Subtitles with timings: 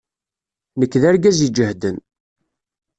[0.79, 1.97] Nekk d argaz iǧehden.